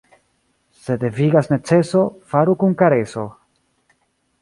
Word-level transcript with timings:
Se 0.83 0.93
devigas 1.03 1.47
neceso, 1.53 2.03
faru 2.33 2.59
kun 2.65 2.73
kareso. 2.83 3.25